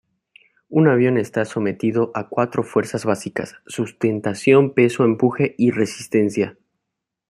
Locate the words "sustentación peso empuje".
3.67-5.53